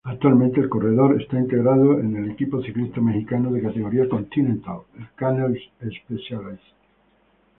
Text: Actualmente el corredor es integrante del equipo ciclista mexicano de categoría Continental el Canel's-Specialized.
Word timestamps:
Actualmente 0.03 0.59
el 0.59 0.67
corredor 0.67 1.21
es 1.21 1.31
integrante 1.31 1.93
del 2.07 2.31
equipo 2.31 2.59
ciclista 2.63 2.99
mexicano 2.99 3.51
de 3.51 3.61
categoría 3.61 4.09
Continental 4.09 4.79
el 4.97 5.07
Canel's-Specialized. 5.15 6.59